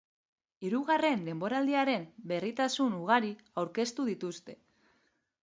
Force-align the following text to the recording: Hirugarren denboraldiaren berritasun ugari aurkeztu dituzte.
Hirugarren 0.69 1.21
denboraldiaren 1.27 2.07
berritasun 2.33 2.97
ugari 3.01 3.31
aurkeztu 3.65 4.09
dituzte. 4.11 4.59